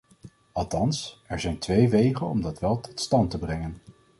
Althans, 0.51 1.21
er 1.27 1.39
zijn 1.39 1.57
twee 1.57 1.89
wegen 1.89 2.27
om 2.29 2.41
dat 2.41 2.59
wel 2.59 2.79
tot 2.79 2.99
stand 2.99 3.31
te 3.31 3.37
brengen. 3.39 3.77